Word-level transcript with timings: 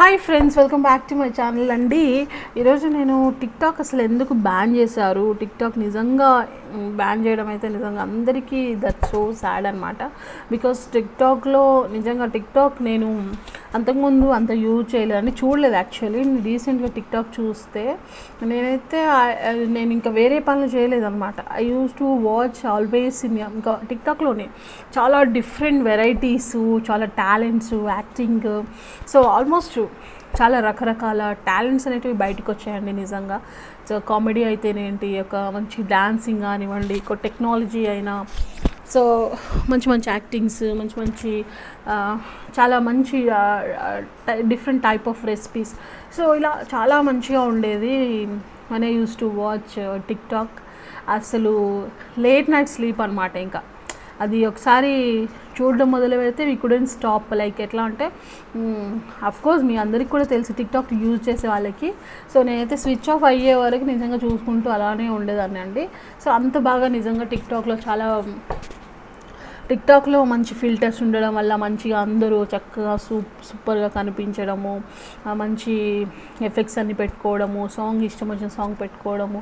Hi 0.00 0.16
friends 0.26 0.54
welcome 0.58 0.84
back 0.86 1.02
to 1.08 1.14
my 1.20 1.26
channel 1.38 1.70
అండి. 1.74 2.04
ఈరోజు 2.60 2.86
నేను 2.94 3.16
టిక్టాక్ 3.40 3.80
అసలు 3.84 4.00
ఎందుకు 4.08 4.32
బ్యాన్ 4.46 4.70
చేశారు? 4.78 5.24
టిక్టాక్ 5.40 5.76
నిజంగా 5.82 6.28
బ్యాన్ 7.00 7.24
చేయడం 7.26 7.48
అయితే 7.54 7.66
నిజంగా 7.74 8.00
అందరికీ 8.08 8.60
దట్ 8.84 9.02
సో 9.10 9.20
సాడ్ 9.40 9.66
అనమాట 9.70 10.00
బికాస్ 10.52 10.80
టిక్టాక్లో 10.94 11.64
నిజంగా 11.96 12.28
టిక్టాక్ 12.36 12.78
నేను 12.88 13.08
అంతకుముందు 13.74 14.26
అంత 14.38 14.52
యూజ్ 14.64 14.86
చేయలేదని 14.94 15.32
చూడలేదు 15.40 15.74
యాక్చువల్లీ 15.74 16.22
రీసెంట్గా 16.42 16.88
టిక్టాక్ 16.88 17.28
చూస్తే 17.40 17.84
నేనైతే 18.42 19.00
నేను 19.76 19.92
ఇంకా 19.92 20.10
వేరే 20.10 20.38
పనులు 20.48 20.66
చేయలేదన్నమాట. 20.66 21.34
I 21.52 21.64
use 21.64 21.92
to 21.98 22.04
watch 22.28 22.60
always 22.66 23.24
in 23.24 23.38
ఇంకా 23.38 23.74
టిక్టాక్లోనే 23.90 24.46
చాలా 24.98 25.22
డిఫరెంట్ 25.36 25.82
వెరైటీస్ 25.84 26.56
చాలా 26.90 27.08
టాలెంట్స్ 27.22 27.74
యాక్టింగ్ 27.74 28.48
సో 29.08 29.20
ఆల్మోస్ట్ 29.36 29.78
చాలా 30.40 30.60
రకరకాల 30.60 31.22
టాలెంట్స్ 31.46 31.86
అనేటివి 31.88 32.14
బయటకు 32.14 32.48
వచ్చాయండి 32.52 32.92
నిజంగా. 32.92 33.38
సో 33.88 33.94
కామెడీ 34.10 34.42
అయితేనేంటి? 34.44 35.08
ఒక 35.20 35.36
మంచి 35.54 35.78
డ్యాన్సింగ్ 35.82 36.42
కానివ్వండి 36.42 36.96
ఒక 37.04 37.16
టెక్నాలజీ 37.24 37.82
అయినా 37.86 38.14
సో 38.94 39.02
మంచి 39.70 39.88
మంచి 39.92 40.08
యాక్టింగ్స్ 40.12 40.62
మంచి 40.80 40.96
మంచి 41.00 41.32
చాలా 42.58 42.76
మంచి 42.88 43.18
different 44.52 44.82
type 44.88 45.06
of 45.12 45.20
recipes 45.32 45.72
so 46.16 46.22
ఇలా 46.40 46.52
చాలా 46.74 46.96
మంచిగా 47.08 47.42
ఉండేది. 47.52 47.96
మన 48.72 48.84
use 48.96 49.14
to 49.20 49.26
watch 49.42 49.76
tik 50.08 50.24
tok 50.32 50.56
అసలు 51.16 51.52
లేట్ 52.24 52.48
నైట్ 52.54 52.72
స్లీప్ 52.76 53.00
అనమాట 53.06 53.36
ఇంకా. 53.46 53.60
అది 54.24 54.38
ఒకసారి 54.48 54.90
చూడడం 55.56 55.88
మొదలు 55.94 56.16
పెడితే 56.20 56.42
వీ 56.48 56.54
కుడెంట్ 56.64 56.90
స్టాప్ 56.94 57.30
లైక్ 57.40 57.58
ఎట్లా 57.66 57.82
అంటే 57.88 58.06
కోర్స్ 59.44 59.64
మీ 59.68 59.74
అందరికి 59.84 60.10
కూడా 60.14 60.26
తెలుసు 60.32 60.52
టిక్ 60.58 60.72
టాక్ 60.74 60.90
యూజ్ 61.04 61.22
చేసే 61.28 61.46
వాళ్ళకి. 61.52 61.88
సో 62.32 62.38
నేనైతే 62.48 62.76
స్విచ్ 62.82 63.08
ఆఫ్ 63.14 63.24
అయ్యే 63.30 63.54
వరకు 63.62 63.86
నిజంగా 63.92 64.18
చూసుకుంటూ 64.26 64.70
అలానే 64.76 65.08
ఉండేదాన్ని 65.18 65.60
అండి 65.64 65.84
సో 66.24 66.30
అంత 66.38 66.58
బాగా 66.68 66.88
నిజంగా 66.98 67.26
టిక్ 67.32 67.48
టాక్లో 67.52 67.76
చాలా 67.88 68.08
టిక్టాక్లో 69.70 70.20
మంచి 70.30 70.52
ఫిల్టర్స్ 70.60 71.00
ఉండడం 71.04 71.32
వల్ల 71.38 71.52
మంచిగా 71.64 71.98
అందరూ 72.06 72.38
చక్కగా 72.52 72.94
సూప్ 73.04 73.34
సూపర్గా 73.48 73.88
కనిపించడము 73.98 74.72
మంచి 75.42 75.74
ఎఫెక్ట్స్ 76.48 76.78
అన్ని 76.82 76.94
పెట్టుకోవడము 77.00 77.62
సాంగ్ 77.76 78.02
ఇష్టం 78.08 78.28
వచ్చిన 78.32 78.50
సాంగ్ 78.56 78.76
పెట్టుకోవడము. 78.82 79.40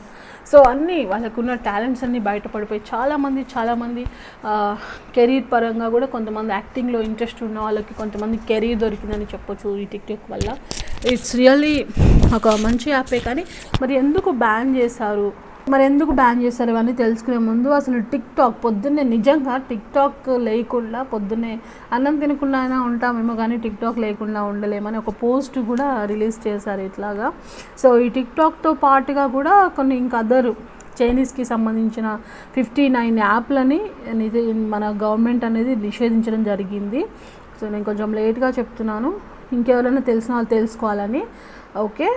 సో 0.50 0.58
అన్నీ 0.72 0.98
వాళ్ళకున్న 1.12 1.54
టాలెంట్స్ 1.68 2.04
అన్నీ 2.06 2.20
బయటపడిపోయి 2.28 2.82
చాలామంది 2.92 3.42
చాలామంది 3.54 4.04
కెరీర్ 5.16 5.48
పరంగా 5.54 5.88
కూడా 5.96 6.08
కొంతమంది 6.14 6.52
యాక్టింగ్లో 6.58 7.00
ఇంట్రెస్ట్ 7.08 7.42
ఉన్న 7.48 7.58
వాళ్ళకి 7.66 7.94
కొంతమంది 8.02 8.38
కెరీర్ 8.52 8.78
దొరికిందని 8.84 9.28
చెప్పొచ్చు 9.34 9.76
ఈ 9.82 9.86
టిక్టాక్ 9.94 10.26
వల్ల. 10.34 10.48
ఇట్స్ 11.12 11.34
రియల్లీ 11.42 11.74
ఒక 12.38 12.48
మంచి 12.66 12.88
యాపే 12.96 13.20
కానీ 13.28 13.44
మరి 13.82 13.92
ఎందుకు 14.04 14.30
బ్యాన్ 14.44 14.70
చేశారు? 14.80 15.28
మరి 15.72 15.82
ఎందుకు 15.88 16.12
బ్యాన్ 16.20 16.38
చేశారు 16.44 16.70
ఇవన్నీ 16.72 16.92
తెలుసుకునే 17.00 17.38
ముందు 17.48 17.68
అసలు 17.78 17.98
టిక్ 18.12 18.30
టాక్ 18.38 18.56
పొద్దున్నే 18.64 19.02
నిజంగా 19.14 19.54
టిక్ 19.68 19.88
టాక్ 19.96 20.28
లేకుండా 20.48 21.00
పొద్దున్నే 21.12 21.52
అన్నం 21.96 22.14
తినకుండా 22.22 22.58
అయినా 22.62 22.78
ఉంటామేమో 22.90 23.34
కానీ 23.40 23.56
టిక్ 23.64 23.78
టాక్ 23.82 23.98
లేకుండా 24.06 24.42
ఉండలేమని 24.50 24.98
ఒక 25.02 25.12
పోస్ట్ 25.22 25.58
కూడా 25.70 25.86
రిలీజ్ 26.12 26.38
చేశారు 26.46 26.82
ఇట్లాగా. 26.88 27.28
సో 27.82 27.90
ఈ 28.04 28.08
టిక్ 28.16 28.34
టాక్తో 28.40 28.72
పాటుగా 28.84 29.24
కూడా 29.36 29.54
కొన్ని 29.78 29.96
ఇంకా 30.02 30.18
అదర్ 30.24 30.50
చైనీస్కి 31.00 31.44
సంబంధించిన 31.52 32.06
ఫిఫ్టీ 32.54 32.84
నైన్ 32.98 33.18
యాప్లని 33.26 33.80
మన 34.74 34.84
గవర్నమెంట్ 35.04 35.44
అనేది 35.50 35.74
నిషేధించడం 35.88 36.44
జరిగింది. 36.52 37.02
సో 37.58 37.64
నేను 37.72 37.84
కొంచెం 37.90 38.10
లేట్గా 38.20 38.48
చెప్తున్నాను. 38.58 39.10
ఇంకెవరైనా 39.52 40.00
తెలిసిన 40.00 40.34
వాళ్ళు 40.34 40.48
తెలుసుకోవాలని. 40.48 41.22
ఓకే? 41.76 42.08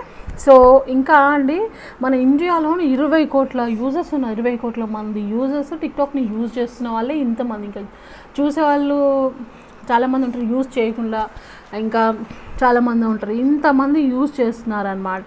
సో 0.44 0.84
ఇంకా 0.88 1.16
అండి 1.32 1.58
మన 2.02 2.12
ఇండియాలోని 2.26 2.84
ఇరవై 2.94 3.24
కోట్ల 3.24 3.60
యూజర్స్ 3.80 4.14
ఉన్న 4.14 4.24
ఇరవై 4.24 4.56
కోట్ల 4.56 4.84
మంది 4.84 5.20
యూజర్స్ 5.34 5.72
టిక్టాక్ని 5.80 6.22
యూజ్ 6.34 6.58
చేస్తున్న 6.58 6.88
వాళ్ళే 6.90 7.14
ఇంతమంది. 7.14 7.66
ఇంకా 7.66 7.82
చూసేవాళ్ళు 8.38 8.98
చాలామంది 9.90 10.24
ఉంటారు 10.26 10.44
యూజ్ 10.44 10.78
చేయకుండా 10.78 11.20
ఇంకా 11.78 12.02
చాలామంది 12.62 13.04
ఉంటారు. 13.04 13.32
ఇంతమంది 13.44 14.00
యూజ్ 14.00 14.32
చేస్తున్నారనమాట 14.40 15.26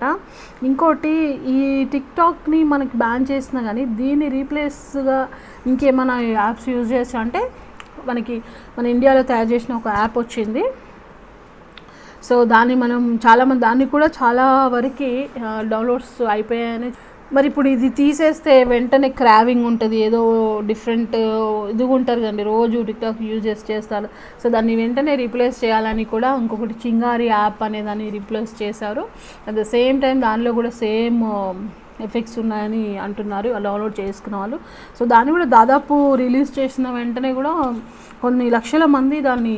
ఇంకోటి 0.63 1.13
ఈ 1.55 1.59
టిక్టాక్ని 1.93 2.63
మనకి 2.63 2.97
బ్యాన్ 2.97 3.25
చేసినా 3.31 3.61
కానీ 3.61 3.85
దీన్ని 3.99 4.29
రీప్లేస్గా 4.29 5.19
ఇంకేమైనా 5.67 6.15
యాప్స్ 6.19 6.69
యూజ్ 6.69 6.91
చేస్తా 6.93 7.19
అంటే 7.19 7.41
మనకి 8.07 8.35
మన 8.77 8.85
ఇండియాలో 8.85 9.23
తయారు 9.23 9.49
చేసిన 9.53 9.73
ఒక 9.75 9.87
యాప్ 9.87 10.17
వచ్చింది. 10.23 10.63
సో 12.27 12.35
దాన్ని 12.53 12.75
మనం 12.83 13.01
చాలామంది 13.25 13.61
దాన్ని 13.67 13.85
కూడా 13.95 14.07
చాలా 14.21 14.45
వరకు 14.75 15.09
డౌన్లోడ్స్ 15.71 16.15
అయిపోయాయని. 16.35 16.89
మరి 17.35 17.45
ఇప్పుడు 17.49 17.67
ఇది 17.75 17.87
తీసేస్తే 17.99 18.53
వెంటనే 18.71 19.07
క్రావింగ్ 19.19 19.65
ఉంటుంది 19.69 19.97
ఏదో 20.07 20.19
డిఫరెంట్ 20.71 21.15
ఇది 21.73 21.85
ఉంటారు 21.95 22.19
కదండి 22.23 22.43
రోజు 22.51 22.77
టిక్టాక్ 22.89 23.21
యూజ్ 23.29 23.45
చేసి 23.47 23.65
చేస్తారు. 23.71 24.07
సో 24.41 24.45
దాన్ని 24.55 24.73
వెంటనే 24.81 25.13
రీప్లేస్ 25.23 25.57
చేయాలని 25.63 26.05
కూడా 26.13 26.29
ఇంకొకటి 26.41 26.75
చింగారి 26.83 27.27
యాప్ 27.31 27.63
అనే 27.67 27.81
దాన్ని 27.87 28.07
రీప్లేస్ 28.17 28.53
చేశారు. 28.61 29.03
అట్ 29.47 29.57
ద 29.61 29.65
సేమ్ 29.73 29.99
టైం 30.05 30.19
దానిలో 30.27 30.53
కూడా 30.59 30.71
సేమ్ 30.83 31.19
ఎఫెక్ట్స్ 32.07 32.37
ఉన్నాయని 32.43 32.83
అంటున్నారు 33.07 33.49
డౌన్లోడ్ 33.65 33.97
చేసుకున్న 34.03 34.35
వాళ్ళు. 34.43 34.57
సో 34.97 35.03
దాన్ని 35.13 35.33
కూడా 35.35 35.47
దాదాపు 35.57 35.97
రిలీజ్ 36.23 36.51
చేసిన 36.59 36.87
వెంటనే 36.99 37.33
కూడా 37.41 37.53
కొన్ని 38.23 38.47
లక్షల 38.57 38.85
మంది 38.95 39.19
దాన్ని 39.29 39.57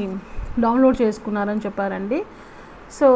డౌన్లోడ్ 0.65 0.97
చేసుకున్నారని 1.05 1.63
చెప్పారండి. 1.65 2.19
సో 2.97 3.07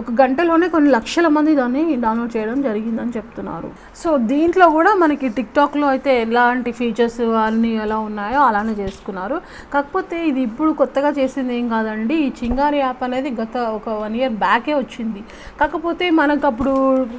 ఒక 0.00 0.12
గంటలోనే 0.20 0.66
కొన్ని 0.68 0.90
లక్షల 0.94 1.26
మంది 1.34 1.52
దాన్ని 1.58 1.82
డౌన్లోడ్ 2.04 2.32
చేయడం 2.36 2.62
జరిగిందని 2.62 3.12
చెప్తున్నారు. 3.16 3.68
సో 4.00 4.08
దీంట్లో 4.30 4.66
కూడా 4.76 4.92
మనకి 5.02 5.26
టిక్టాక్లో 5.36 5.86
అయితే 5.88 6.12
ఎలాంటి 6.22 6.70
ఫీచర్స్ 6.78 7.20
అన్నీ 7.44 7.70
ఎలా 7.84 7.98
ఉన్నాయో 8.08 8.40
అలానే 8.48 8.74
చేసుకున్నారు. 8.80 9.36
కాకపోతే 9.74 10.16
ఇది 10.30 10.40
ఇప్పుడు 10.48 10.70
కొత్తగా 10.80 11.12
చేసింది 11.18 11.54
ఏం 11.58 11.68
కాదండి 11.74 12.16
ఈ 12.24 12.28
చింగారి 12.40 12.80
యాప్ 12.84 13.04
అనేది 13.08 13.32
గత 13.42 13.56
ఒక 13.78 13.88
వన్ 14.02 14.16
ఇయర్ 14.20 14.34
బ్యాకే 14.44 14.74
వచ్చింది. 14.82 15.22
కాకపోతే 15.60 16.08
మనకు 16.20 16.46
అప్పుడు 16.52 16.74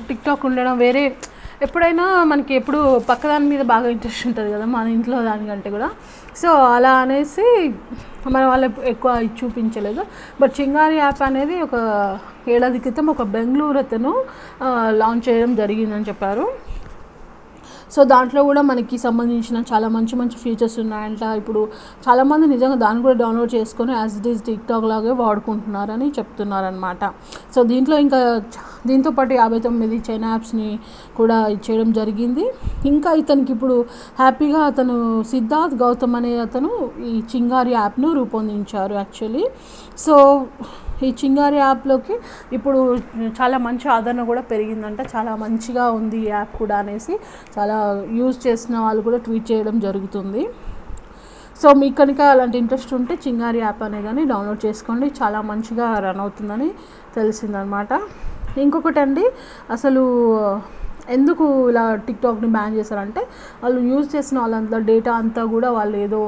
టిక్టాక్ 0.10 0.46
ఉండడం 0.52 0.78
వేరే 0.86 1.06
ఎప్పుడైనా 1.64 2.06
మనకి 2.32 2.54
ఎప్పుడు 2.60 2.80
పక్క 3.10 3.24
దాని 3.32 3.48
మీద 3.52 3.64
బాగా 3.74 3.88
ఇంట్రెస్ట్ 3.96 4.24
ఉంటుంది 4.28 4.50
కదా 4.56 4.66
మన 4.76 4.86
ఇంట్లో 4.96 5.18
దానికంటే 5.30 5.70
కూడా. 5.76 5.90
సో 6.42 6.50
అలా 6.76 6.92
అనేసి 7.04 7.46
మన 8.34 8.44
వాళ్ళు 8.52 8.68
ఎక్కువ 8.92 9.12
చూపించలేదు. 9.40 10.04
బట్ 10.42 10.54
చింగారి 10.60 10.98
యాప్ 11.04 11.22
అనేది 11.30 11.56
ఒక 11.66 11.76
ఏడాది 12.54 12.80
క్రితం 12.86 13.10
ఒక 13.16 13.24
బెంగళూరు 13.36 13.80
అతను 13.86 14.14
లాంచ్ 15.02 15.24
చేయడం 15.30 15.52
జరిగిందని 15.62 16.08
చెప్పారు. 16.12 16.46
సో 17.94 18.04
దాంట్లో 18.12 18.42
కూడా 18.50 18.62
మనకి 18.70 18.98
సంబంధించిన 19.06 19.58
చాలా 19.72 19.88
మంచి 19.96 20.16
మంచి 20.22 20.38
ఫీచర్స్ 20.44 20.78
ఉన్నాయంట. 20.84 21.24
ఇప్పుడు 21.42 21.62
చాలామంది 22.06 22.46
నిజంగా 22.54 22.78
దాన్ని 22.86 23.02
కూడా 23.06 23.18
డౌన్లోడ్ 23.22 23.52
చేసుకొని 23.58 23.94
యాజ్ 24.00 24.16
ఇట్ 24.20 24.28
ఈస్ 24.32 24.42
టిక్టాక్ 24.48 24.88
లాగే 24.92 25.14
వాడుకుంటున్నారని 25.22 26.08
చెప్తున్నారనమాట 26.18 27.12
సో 27.56 27.62
దీంట్లో 27.72 27.98
ఇంకా 28.06 28.20
దీంతో 28.90 29.12
పాటు 29.18 29.34
యాభై 29.42 29.60
తొమ్మిది 29.66 29.98
చైనా 30.08 30.30
యాప్స్ని 30.34 30.70
కూడా 31.20 31.38
ఇచ్చేయడం 31.56 31.90
జరిగింది. 32.00 32.46
ఇంకా 32.92 33.12
ఇతనికి 33.22 33.54
ఇప్పుడు 33.56 33.78
హ్యాపీగా 34.22 34.62
అతను 34.72 34.96
సిద్ధార్థ్ 35.34 35.76
గౌతమ్ 35.84 36.18
అనే 36.20 36.34
అతను 36.48 36.72
ఈ 37.12 37.16
చింగారి 37.34 37.74
యాప్ను 37.80 38.10
రూపొందించారు 38.20 38.96
యాక్చువల్లీ. 39.02 39.46
సో 40.06 40.16
ఈ 41.06 41.08
చింగారి 41.20 41.58
యాప్లోకి 41.64 42.16
ఇప్పుడు 42.58 42.80
చాలా 43.40 43.58
మంచి 43.66 43.86
ఆదరణ 43.96 44.22
కూడా 44.30 44.44
పెరిగిందంట. 44.52 45.02
చాలా 45.14 45.32
మంచిగా 45.42 45.86
ఉంది 45.98 46.20
ఈ 46.26 46.30
యాప్ 46.36 46.54
కూడా 46.62 46.78
అనేసి 46.84 47.14
చాలా 47.56 47.78
యూజ్ 48.20 48.38
చేసిన 48.46 48.76
వాళ్ళు 48.86 49.02
కూడా 49.08 49.20
ట్వీట్ 49.26 49.48
చేయడం 49.52 49.76
జరుగుతుంది. 49.88 50.44
సో 51.62 51.68
మీకు 51.82 51.96
కనుక 52.02 52.22
అలాంటి 52.34 52.58
ఇంట్రెస్ట్ 52.62 52.94
ఉంటే 53.00 53.14
చింగారి 53.26 53.60
యాప్ 53.66 53.82
అనేదాన్ని 53.88 54.24
డౌన్లోడ్ 54.32 54.62
చేసుకోండి. 54.68 55.08
చాలా 55.20 55.42
మంచిగా 55.52 55.86
రన్ 56.06 56.22
అవుతుందని 56.24 56.70
తెలిసిందనమాట. 57.18 57.94
ఇంకొకటి 58.62 59.00
అండి 59.00 59.26
అసలు 59.72 60.04
ఎందుకు 61.10 61.46
ఇలా 61.70 61.96
టిక్టాక్ని 62.06 62.48
బ్యాన్ 62.48 62.76
చేశారంటే 62.76 63.22
వాళ్ళు 63.64 63.80
యూజ్ 63.82 64.16
చేసిన 64.16 64.38
వాళ్ళంతా 64.40 64.78
డేటా 64.78 65.14
అంతా 65.14 65.46
కూడా 65.46 65.70
వాళ్ళు 65.72 65.98
ఏదో 65.98 66.20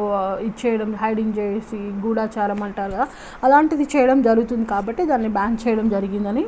ఇచ్చేయడం 0.42 0.92
హైడింగ్ 0.94 1.34
చేసి 1.40 1.78
గూఢాచారం 2.04 2.64
అంటారు? 2.64 2.92
కదా 2.92 3.08
అలాంటిది 3.44 3.88
చేయడం 3.96 4.22
జరుగుతుంది 4.22 4.66
కాబట్టి 4.66 5.06
దాన్ని 5.06 5.30
బ్యాన్ 5.30 5.58
చేయడం 5.64 5.90
జరిగిందని 5.90 6.44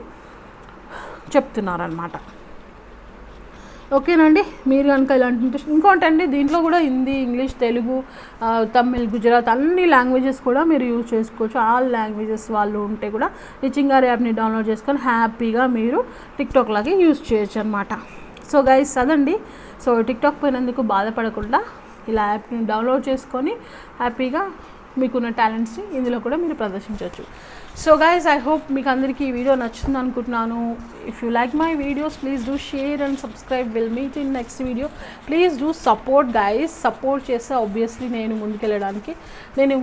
చెప్తున్నారనమాట 1.36 2.16
ఓకేనండి 3.98 4.42
మీరు 4.72 4.88
కనుక 4.94 5.12
ఇలాంటి 5.18 5.42
ఇంట్రెస్ట్ 5.46 5.70
ఇంకోటండి 5.76 6.24
దీంట్లో 6.34 6.58
కూడా 6.66 6.80
హిందీ 6.88 7.16
ఇంగ్లీష్ 7.26 7.56
తెలుగు 7.64 7.96
తమిళ్ 8.76 9.08
గుజరాత్ 9.14 9.50
అన్ని 9.54 9.86
లాంగ్వేజెస్ 9.94 10.40
కూడా 10.48 10.62
మీరు 10.72 10.86
యూజ్ 10.92 11.08
చేసుకోవచ్చు. 11.14 11.58
ఆల్ 11.72 11.88
లాంగ్వేజెస్ 11.96 12.46
వాళ్ళు 12.58 12.80
ఉంటే 12.90 13.08
కూడా 13.16 13.28
ఈ 13.66 13.70
చింగారి 13.78 14.08
యాప్ని 14.12 14.34
డౌన్లోడ్ 14.40 14.70
చేసుకొని 14.72 15.00
హ్యాపీగా 15.10 15.66
మీరు 15.78 16.02
టిక్టాక్ 16.40 16.72
లాగే 16.78 16.94
యూజ్ 17.04 17.22
చేయొచ్చు 17.30 17.60
అనమాట 17.64 17.94
సో 18.52 18.60
గైస్ 18.70 18.94
అదండి. 19.04 19.36
సో 19.84 19.90
టిక్టాక్ 20.10 20.40
పోయినందుకు 20.44 20.84
బాధపడకుండా 20.94 21.62
ఇలా 22.12 22.24
యాప్ని 22.34 22.60
డౌన్లోడ్ 22.72 23.04
చేసుకొని 23.10 23.54
హ్యాపీగా 24.02 24.44
మీకున్న 25.02 25.30
టాలెంట్స్ని 25.40 25.84
ఇందులో 25.98 26.18
కూడా 26.26 26.38
మీరు 26.44 26.56
ప్రదర్శించవచ్చు. 26.62 27.24
సో 27.84 27.92
గైస్ 28.04 28.26
ఐ 28.36 28.38
హోప్ 28.48 28.66
మీకు 28.78 28.90
అందరికీ 28.94 29.24
ఈ 29.28 29.32
వీడియో 29.38 29.56
నచ్చుతుంది 29.64 30.00
అనుకుంటున్నాను. 30.02 30.62
If 31.12 31.20
you 31.24 31.30
like 31.40 31.54
my 31.64 31.70
videos 31.86 32.18
please 32.24 32.42
do 32.50 32.56
share 32.72 33.04
and 33.08 33.20
subscribe 33.26 33.70
will 33.76 33.94
meet 34.00 34.18
in 34.24 34.34
next 34.40 34.62
video 34.70 34.90
please 35.28 35.54
do 35.64 35.70
support 35.88 36.32
guys 36.42 36.76
support 36.88 37.24
చేస్తే 37.32 37.56
ఆబ్వియస్లీ 37.64 38.10
నేను 38.18 38.36
ముందుకెళ్ళడానికి 38.44 39.16
నేను 39.62 39.78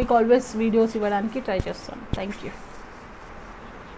మీకు 0.00 0.14
ఆల్వేస్ 0.18 0.50
వీడియోస్ 0.64 0.96
ఇవ్వడానికి 1.00 1.40
ట్రై 1.48 1.60
చేస్తాను. 1.68 2.02
Thank 2.18 2.40
you 2.46 2.52